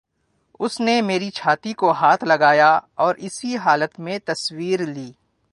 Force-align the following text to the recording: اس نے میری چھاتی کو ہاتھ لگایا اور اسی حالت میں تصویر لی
اس 0.59 0.79
نے 0.79 1.01
میری 1.01 1.29
چھاتی 1.29 1.73
کو 1.73 1.91
ہاتھ 1.91 2.23
لگایا 2.23 2.71
اور 2.95 3.15
اسی 3.19 3.55
حالت 3.57 3.99
میں 3.99 4.17
تصویر 4.25 4.85
لی 4.85 5.11